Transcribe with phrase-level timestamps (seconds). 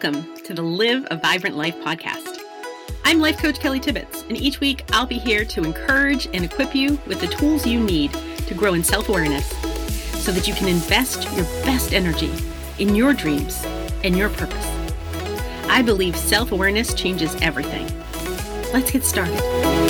[0.00, 2.38] welcome to the Live a Vibrant Life podcast.
[3.04, 6.72] I'm Life Coach Kelly Tibbitts, and each week I'll be here to encourage and equip
[6.72, 8.12] you with the tools you need
[8.46, 9.48] to grow in self awareness
[10.22, 12.30] so that you can invest your best energy
[12.78, 13.60] in your dreams
[14.04, 14.66] and your purpose.
[15.68, 17.86] I believe self awareness changes everything.
[18.72, 19.87] Let's get started.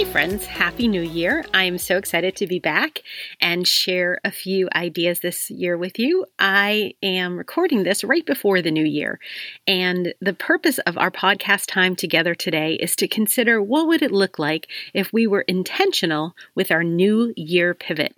[0.00, 1.44] Hey, friends, Happy New Year.
[1.52, 3.02] I am so excited to be back
[3.38, 6.24] and share a few ideas this year with you.
[6.38, 9.20] I am recording this right before the new year.
[9.66, 14.10] And the purpose of our podcast time together today is to consider what would it
[14.10, 18.16] look like if we were intentional with our new year pivot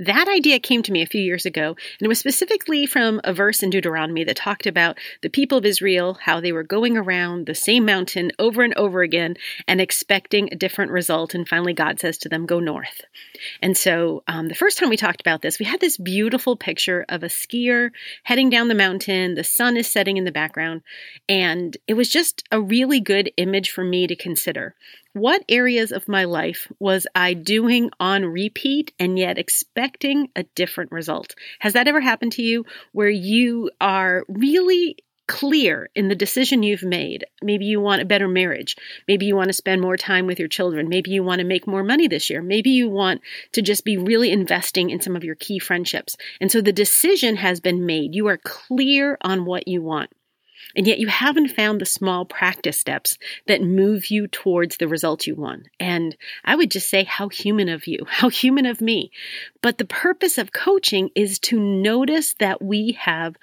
[0.00, 3.34] that idea came to me a few years ago, and it was specifically from a
[3.34, 7.44] verse in Deuteronomy that talked about the people of Israel, how they were going around
[7.44, 9.36] the same mountain over and over again
[9.68, 11.34] and expecting a different result.
[11.34, 13.02] And finally, God says to them, Go north.
[13.60, 17.04] And so, um, the first time we talked about this, we had this beautiful picture
[17.10, 17.90] of a skier
[18.24, 19.34] heading down the mountain.
[19.34, 20.80] The sun is setting in the background.
[21.28, 24.74] And it was just a really good image for me to consider.
[25.12, 30.92] What areas of my life was I doing on repeat and yet expecting a different
[30.92, 31.34] result?
[31.58, 34.96] Has that ever happened to you where you are really
[35.30, 37.24] clear in the decision you've made.
[37.40, 38.74] Maybe you want a better marriage.
[39.06, 40.88] Maybe you want to spend more time with your children.
[40.88, 42.42] Maybe you want to make more money this year.
[42.42, 43.20] Maybe you want
[43.52, 46.16] to just be really investing in some of your key friendships.
[46.40, 48.16] And so the decision has been made.
[48.16, 50.10] You are clear on what you want.
[50.76, 55.26] And yet you haven't found the small practice steps that move you towards the results
[55.26, 55.68] you want.
[55.78, 59.10] And I would just say, how human of you, how human of me.
[59.62, 63.36] But the purpose of coaching is to notice that we have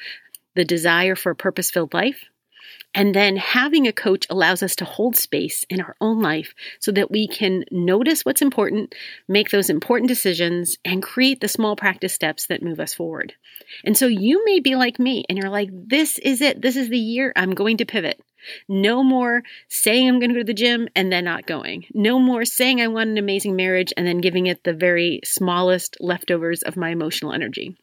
[0.55, 2.25] the desire for a purpose filled life,
[2.97, 6.91] and then having a coach allows us to hold space in our own life so
[6.93, 8.95] that we can notice what's important,
[9.27, 13.33] make those important decisions, and create the small practice steps that move us forward.
[13.83, 16.63] And so you may be like me and you're like, this is it.
[16.63, 18.19] This is the year I'm going to pivot.
[18.67, 21.85] No more saying I'm going to go to the gym and then not going.
[21.93, 25.97] No more saying I want an amazing marriage and then giving it the very smallest
[25.99, 27.77] leftovers of my emotional energy.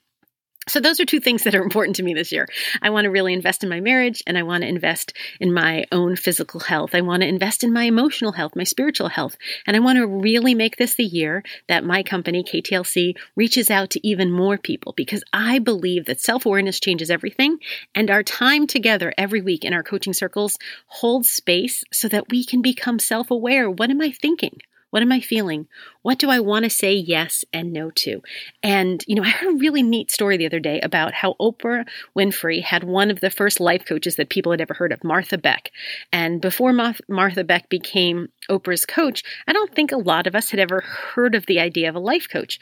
[0.67, 2.47] So those are two things that are important to me this year.
[2.81, 5.85] I want to really invest in my marriage and I want to invest in my
[5.93, 6.95] own physical health.
[6.95, 9.37] I want to invest in my emotional health, my spiritual health.
[9.67, 13.91] And I want to really make this the year that my company, KTLC, reaches out
[13.91, 17.59] to even more people because I believe that self-awareness changes everything
[17.95, 22.45] and our time together every week in our coaching circles holds space so that we
[22.45, 23.71] can become self-aware.
[23.71, 24.61] What am I thinking?
[24.95, 25.67] What am I feeling?
[26.03, 28.23] What do I want to say yes and no to?
[28.63, 31.85] And, you know, I heard a really neat story the other day about how Oprah
[32.17, 35.37] Winfrey had one of the first life coaches that people had ever heard of, Martha
[35.37, 35.73] Beck.
[36.13, 40.61] And before Martha Beck became Oprah's coach, I don't think a lot of us had
[40.61, 42.61] ever heard of the idea of a life coach.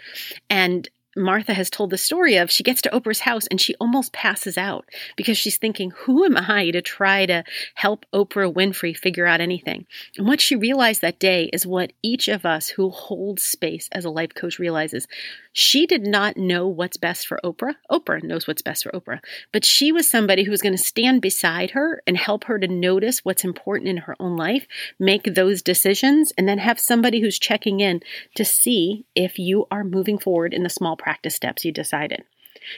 [0.49, 4.13] And Martha has told the story of she gets to Oprah's house and she almost
[4.13, 4.87] passes out
[5.17, 9.87] because she's thinking, who am I to try to help Oprah Winfrey figure out anything?
[10.17, 14.05] And what she realized that day is what each of us who holds space as
[14.05, 15.07] a life coach realizes.
[15.53, 17.75] She did not know what's best for Oprah.
[17.91, 19.21] Oprah knows what's best for Oprah,
[19.53, 22.67] but she was somebody who was going to stand beside her and help her to
[22.67, 24.67] notice what's important in her own life,
[24.99, 28.01] make those decisions, and then have somebody who's checking in
[28.35, 32.25] to see if you are moving forward in the small practice steps you decided.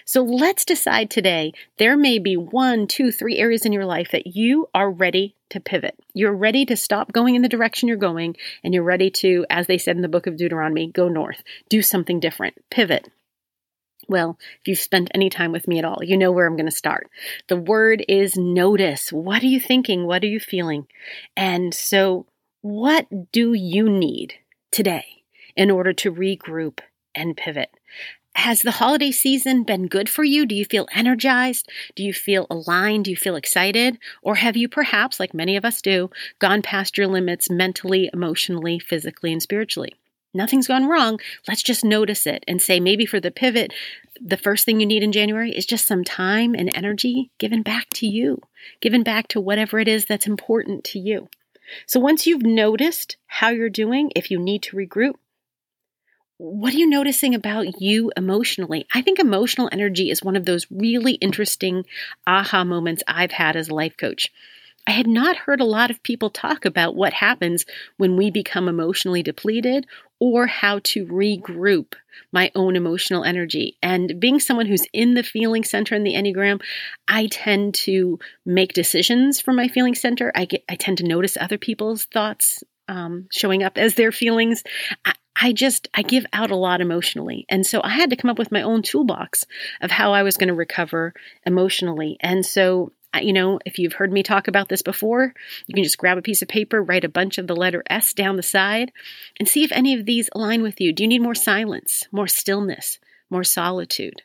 [0.04, 1.52] So let's decide today.
[1.78, 5.60] There may be one, two, three areas in your life that you are ready to
[5.60, 5.98] pivot.
[6.14, 9.66] You're ready to stop going in the direction you're going, and you're ready to, as
[9.66, 13.08] they said in the book of Deuteronomy, go north, do something different, pivot.
[14.08, 16.66] Well, if you've spent any time with me at all, you know where I'm going
[16.66, 17.08] to start.
[17.48, 19.12] The word is notice.
[19.12, 20.06] What are you thinking?
[20.06, 20.86] What are you feeling?
[21.36, 22.26] And so,
[22.60, 24.34] what do you need
[24.70, 25.22] today
[25.56, 26.80] in order to regroup
[27.14, 27.70] and pivot?
[28.36, 30.44] Has the holiday season been good for you?
[30.44, 31.70] Do you feel energized?
[31.94, 33.04] Do you feel aligned?
[33.04, 33.98] Do you feel excited?
[34.22, 36.10] Or have you perhaps, like many of us do,
[36.40, 39.94] gone past your limits mentally, emotionally, physically, and spiritually?
[40.34, 41.20] Nothing's gone wrong.
[41.46, 43.72] Let's just notice it and say maybe for the pivot,
[44.20, 47.88] the first thing you need in January is just some time and energy given back
[47.90, 48.40] to you,
[48.80, 51.28] given back to whatever it is that's important to you.
[51.86, 55.14] So once you've noticed how you're doing, if you need to regroup,
[56.38, 58.86] what are you noticing about you emotionally?
[58.92, 61.86] I think emotional energy is one of those really interesting
[62.26, 64.32] aha moments I've had as a life coach.
[64.86, 67.64] I had not heard a lot of people talk about what happens
[67.96, 69.86] when we become emotionally depleted
[70.20, 71.94] or how to regroup
[72.32, 73.78] my own emotional energy.
[73.82, 76.60] And being someone who's in the feeling center in the Enneagram,
[77.08, 80.30] I tend to make decisions from my feeling center.
[80.34, 84.62] I get I tend to notice other people's thoughts um, showing up as their feelings.
[85.04, 87.44] I, I just I give out a lot emotionally.
[87.48, 89.44] And so I had to come up with my own toolbox
[89.80, 91.12] of how I was going to recover
[91.44, 92.16] emotionally.
[92.20, 92.92] And so
[93.22, 95.34] you know, if you've heard me talk about this before,
[95.66, 98.12] you can just grab a piece of paper, write a bunch of the letter S
[98.12, 98.90] down the side,
[99.38, 100.92] and see if any of these align with you.
[100.92, 102.98] Do you need more silence, more stillness,
[103.30, 104.22] more solitude?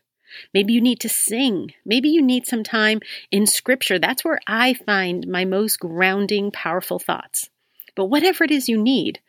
[0.54, 1.74] Maybe you need to sing.
[1.86, 3.00] Maybe you need some time
[3.32, 4.00] in scripture.
[4.00, 7.50] That's where I find my most grounding, powerful thoughts.
[7.96, 9.20] But whatever it is you need,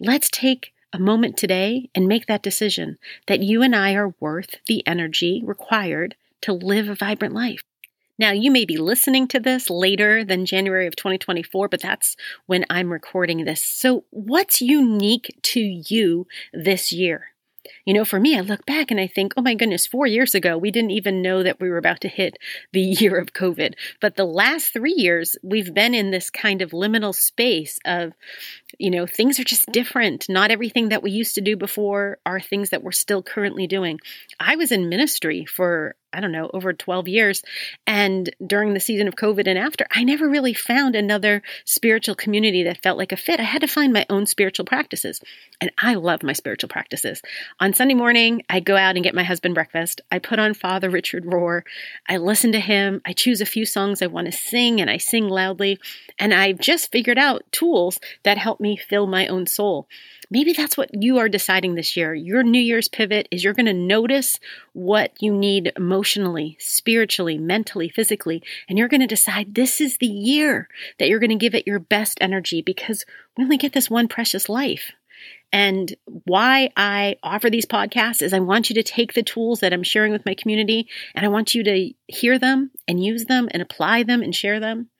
[0.00, 2.96] let's take a moment today and make that decision
[3.26, 7.60] that you and I are worth the energy required to live a vibrant life.
[8.18, 12.16] Now, you may be listening to this later than January of 2024, but that's
[12.46, 13.62] when I'm recording this.
[13.62, 17.26] So, what's unique to you this year?
[17.84, 20.34] You know, for me, I look back and I think, oh my goodness, four years
[20.34, 22.38] ago, we didn't even know that we were about to hit
[22.72, 23.74] the year of COVID.
[24.00, 28.12] But the last three years, we've been in this kind of liminal space of,
[28.78, 30.28] you know, things are just different.
[30.28, 34.00] Not everything that we used to do before are things that we're still currently doing.
[34.40, 37.42] I was in ministry for I don't know, over 12 years.
[37.86, 42.62] And during the season of COVID and after, I never really found another spiritual community
[42.64, 43.40] that felt like a fit.
[43.40, 45.20] I had to find my own spiritual practices.
[45.60, 47.20] And I love my spiritual practices.
[47.60, 50.00] On Sunday morning, I go out and get my husband breakfast.
[50.10, 51.62] I put on Father Richard Rohr.
[52.08, 53.02] I listen to him.
[53.04, 55.78] I choose a few songs I want to sing and I sing loudly.
[56.18, 59.88] And I've just figured out tools that help me fill my own soul.
[60.30, 62.14] Maybe that's what you are deciding this year.
[62.14, 64.38] Your New Year's pivot is you're going to notice
[64.72, 70.06] what you need emotionally, spiritually, mentally, physically, and you're going to decide this is the
[70.06, 70.68] year
[70.98, 73.04] that you're going to give it your best energy because
[73.36, 74.92] we only get this one precious life.
[75.52, 79.72] And why I offer these podcasts is I want you to take the tools that
[79.72, 83.48] I'm sharing with my community and I want you to hear them and use them
[83.52, 84.90] and apply them and share them.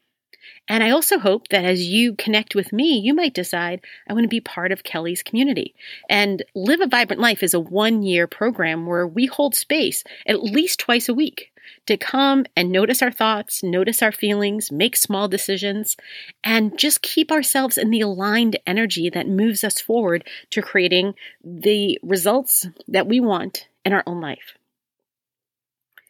[0.69, 4.25] And I also hope that as you connect with me, you might decide, I want
[4.25, 5.75] to be part of Kelly's community.
[6.09, 10.43] And Live a Vibrant Life is a one year program where we hold space at
[10.43, 11.53] least twice a week
[11.87, 15.97] to come and notice our thoughts, notice our feelings, make small decisions,
[16.43, 21.15] and just keep ourselves in the aligned energy that moves us forward to creating
[21.45, 24.57] the results that we want in our own life.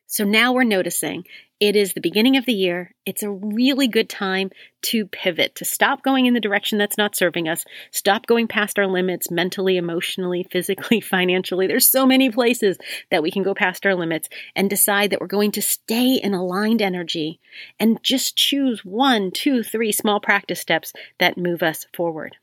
[0.09, 1.25] So now we're noticing
[1.59, 2.95] it is the beginning of the year.
[3.07, 4.51] It's a really good time
[4.83, 8.79] to pivot, to stop going in the direction that's not serving us, stop going past
[8.79, 11.67] our limits mentally, emotionally, physically, financially.
[11.67, 12.79] There's so many places
[13.11, 16.35] that we can go past our limits and decide that we're going to stay in
[16.35, 17.41] aligned energy
[17.81, 22.37] and just choose one, two, three small practice steps that move us forward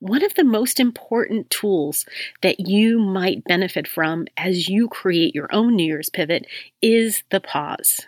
[0.00, 2.06] one of the most important tools
[2.42, 6.46] that you might benefit from as you create your own New Year's pivot
[6.80, 8.06] is the pause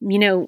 [0.00, 0.46] you know,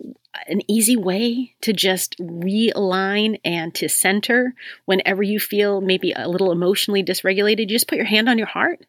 [0.48, 4.54] an easy way to just realign and to center
[4.86, 7.60] whenever you feel maybe a little emotionally dysregulated.
[7.60, 8.80] You just put your hand on your heart,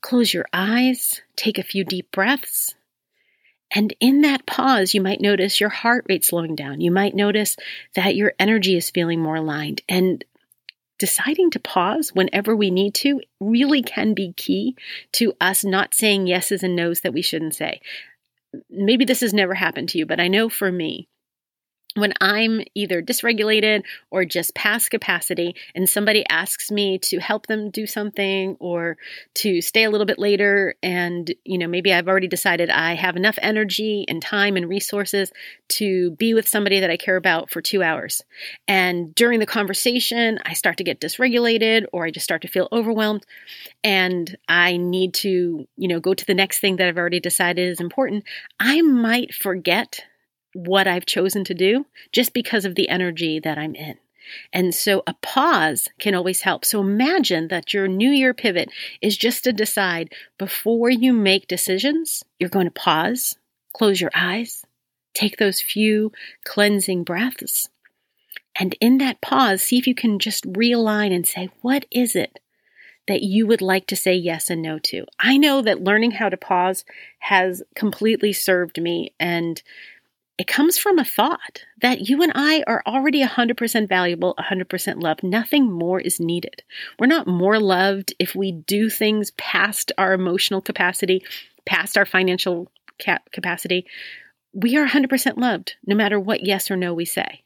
[0.00, 2.74] close your eyes, take a few deep breaths.
[3.72, 6.80] And in that pause, you might notice your heart rate slowing down.
[6.80, 7.56] You might notice
[7.94, 9.82] that your energy is feeling more aligned.
[9.88, 10.24] And
[11.00, 14.76] deciding to pause whenever we need to really can be key
[15.10, 17.80] to us not saying yeses and nos that we shouldn't say.
[18.68, 21.08] Maybe this has never happened to you, but I know for me,
[21.94, 27.70] when I'm either dysregulated or just past capacity, and somebody asks me to help them
[27.70, 28.96] do something or
[29.34, 33.16] to stay a little bit later, and you know, maybe I've already decided I have
[33.16, 35.32] enough energy and time and resources
[35.70, 38.22] to be with somebody that I care about for two hours.
[38.68, 42.68] And during the conversation, I start to get dysregulated or I just start to feel
[42.72, 43.26] overwhelmed,
[43.82, 47.68] and I need to, you know, go to the next thing that I've already decided
[47.68, 48.24] is important.
[48.60, 50.04] I might forget
[50.52, 53.98] what I've chosen to do just because of the energy that I'm in.
[54.52, 56.64] And so a pause can always help.
[56.64, 58.70] So imagine that your new year pivot
[59.02, 63.36] is just to decide before you make decisions, you're going to pause,
[63.72, 64.64] close your eyes,
[65.14, 66.12] take those few
[66.44, 67.68] cleansing breaths.
[68.58, 72.40] And in that pause, see if you can just realign and say, what is it
[73.08, 75.06] that you would like to say yes and no to?
[75.18, 76.84] I know that learning how to pause
[77.20, 79.62] has completely served me and
[80.40, 85.22] it comes from a thought that you and I are already 100% valuable, 100% loved.
[85.22, 86.62] Nothing more is needed.
[86.98, 91.22] We're not more loved if we do things past our emotional capacity,
[91.66, 93.84] past our financial cap- capacity.
[94.54, 97.42] We are 100% loved no matter what yes or no we say.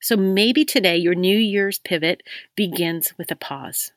[0.00, 2.22] So maybe today your New Year's pivot
[2.56, 3.92] begins with a pause.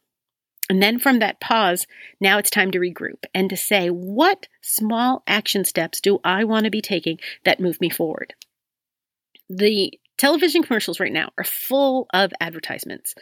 [0.69, 1.85] And then from that pause,
[2.19, 6.65] now it's time to regroup and to say, what small action steps do I want
[6.65, 8.33] to be taking that move me forward?
[9.47, 13.13] The television commercials right now are full of advertisements.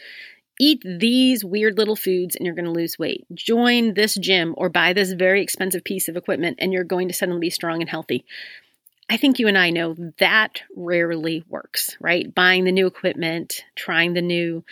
[0.59, 3.25] Eat these weird little foods and you're going to lose weight.
[3.33, 7.13] Join this gym or buy this very expensive piece of equipment and you're going to
[7.13, 8.23] suddenly be strong and healthy.
[9.09, 12.33] I think you and I know that rarely works, right?
[12.33, 14.63] Buying the new equipment, trying the new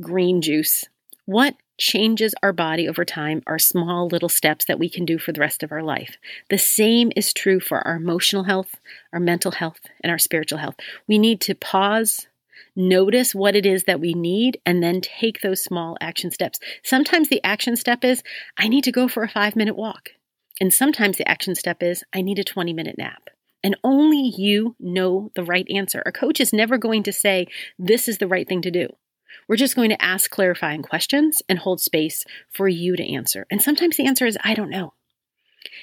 [0.00, 0.86] green juice.
[1.26, 5.32] What changes our body over time are small little steps that we can do for
[5.32, 6.16] the rest of our life.
[6.50, 8.76] The same is true for our emotional health,
[9.12, 10.76] our mental health, and our spiritual health.
[11.08, 12.28] We need to pause,
[12.76, 16.60] notice what it is that we need, and then take those small action steps.
[16.82, 18.22] Sometimes the action step is,
[18.58, 20.10] I need to go for a five minute walk.
[20.60, 23.30] And sometimes the action step is, I need a 20 minute nap.
[23.64, 26.02] And only you know the right answer.
[26.04, 27.46] A coach is never going to say,
[27.78, 28.88] this is the right thing to do.
[29.48, 33.46] We're just going to ask clarifying questions and hold space for you to answer.
[33.50, 34.94] And sometimes the answer is, I don't know.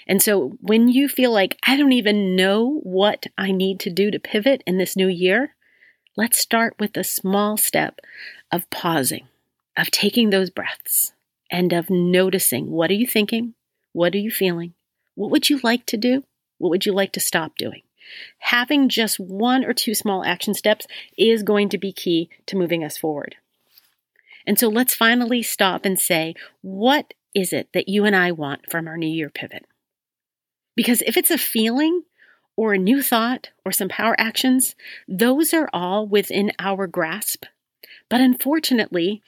[0.08, 4.12] And so when you feel like, I don't even know what I need to do
[4.12, 5.56] to pivot in this new year,
[6.18, 8.00] let's start with a small step
[8.52, 9.28] of pausing,
[9.78, 11.14] of taking those breaths,
[11.50, 13.54] and of noticing what are you thinking?
[13.94, 14.74] What are you feeling?
[15.16, 16.24] What would you like to do?
[16.58, 17.82] What would you like to stop doing?
[18.40, 22.84] Having just one or two small action steps is going to be key to moving
[22.84, 23.36] us forward.
[24.46, 28.70] And so let's finally stop and say, what is it that you and I want
[28.70, 29.66] from our New Year pivot?
[30.76, 32.04] Because if it's a feeling
[32.56, 34.76] or a new thought or some power actions,
[35.08, 37.46] those are all within our grasp.
[38.10, 39.22] But unfortunately,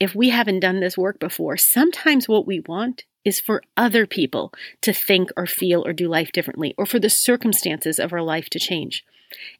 [0.00, 4.52] if we haven't done this work before, sometimes what we want is for other people
[4.80, 8.50] to think or feel or do life differently, or for the circumstances of our life
[8.50, 9.04] to change.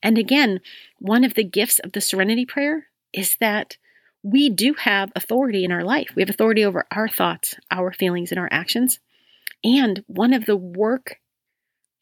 [0.02, 0.60] And again,
[0.98, 3.76] one of the gifts of the serenity prayer is that
[4.22, 6.10] we do have authority in our life.
[6.14, 9.00] We have authority over our thoughts, our feelings, and our actions.
[9.64, 11.18] And one of the work,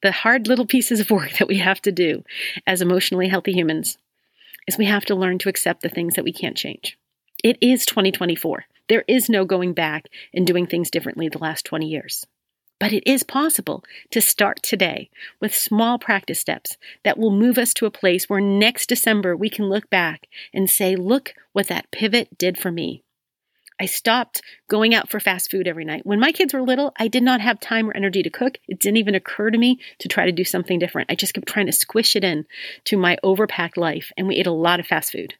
[0.02, 2.24] the hard little pieces of work that we have to do
[2.66, 3.98] as emotionally healthy humans
[4.66, 6.98] is we have to learn to accept the things that we can't change.
[7.42, 8.64] It is 2024.
[8.88, 12.26] There is no going back and doing things differently the last 20 years.
[12.80, 17.74] But it is possible to start today with small practice steps that will move us
[17.74, 21.90] to a place where next December we can look back and say, look what that
[21.92, 23.04] pivot did for me.
[23.80, 26.04] I stopped going out for fast food every night.
[26.04, 28.58] When my kids were little, I did not have time or energy to cook.
[28.68, 31.10] It didn't even occur to me to try to do something different.
[31.10, 32.44] I just kept trying to squish it in
[32.84, 35.34] to my overpacked life, and we ate a lot of fast food.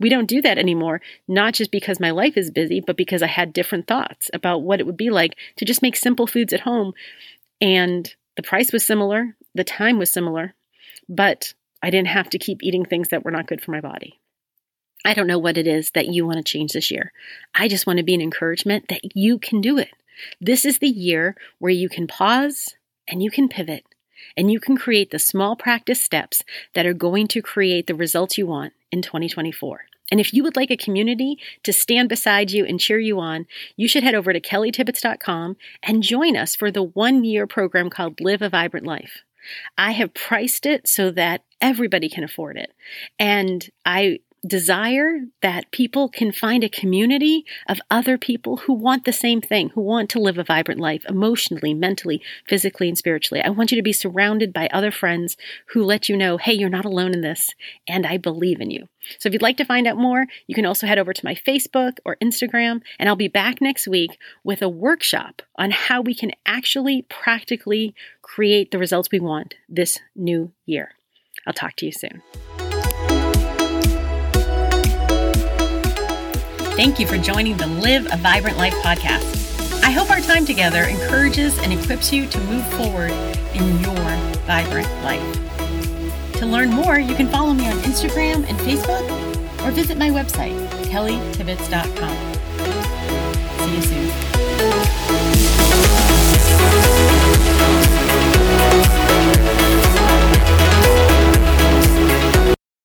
[0.00, 3.28] We don't do that anymore, not just because my life is busy, but because I
[3.28, 6.60] had different thoughts about what it would be like to just make simple foods at
[6.60, 6.94] home.
[7.60, 10.54] And the price was similar, the time was similar,
[11.08, 14.18] but I didn't have to keep eating things that were not good for my body.
[15.04, 17.12] I don't know what it is that you want to change this year.
[17.54, 19.90] I just want to be an encouragement that you can do it.
[20.40, 22.76] This is the year where you can pause
[23.08, 23.84] and you can pivot
[24.36, 26.42] and you can create the small practice steps
[26.74, 29.84] that are going to create the results you want in 2024.
[30.10, 33.46] And if you would like a community to stand beside you and cheer you on,
[33.76, 38.20] you should head over to kellytibbitts.com and join us for the one year program called
[38.20, 39.22] Live a Vibrant Life.
[39.76, 42.72] I have priced it so that everybody can afford it.
[43.18, 49.12] And I desire that people can find a community of other people who want the
[49.12, 53.42] same thing, who want to live a vibrant life emotionally, mentally, physically, and spiritually.
[53.42, 55.36] I want you to be surrounded by other friends
[55.68, 57.50] who let you know, hey, you're not alone in this,
[57.88, 58.88] and I believe in you.
[59.18, 61.34] So if you'd like to find out more, you can also head over to my
[61.34, 66.14] Facebook or Instagram, and I'll be back next week with a workshop on how we
[66.14, 70.92] can actually practically create the results we want this new year.
[71.46, 72.22] I'll talk to you soon.
[76.76, 79.82] Thank you for joining the Live a Vibrant Life podcast.
[79.84, 83.12] I hope our time together encourages and equips you to move forward
[83.54, 83.94] in your
[84.44, 86.32] vibrant life.
[86.38, 89.08] To learn more, you can follow me on Instagram and Facebook
[89.64, 92.33] or visit my website, kellytibbitts.com.